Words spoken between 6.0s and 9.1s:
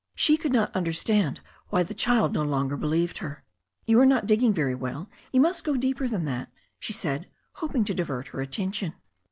than that/' she said, hoping to divert her attention.